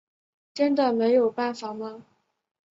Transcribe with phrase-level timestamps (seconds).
[0.55, 2.05] 真的没有办法吗？